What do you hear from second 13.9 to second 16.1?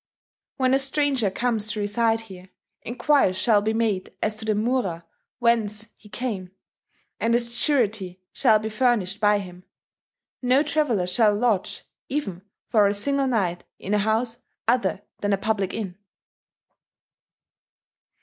a house other than a public inn.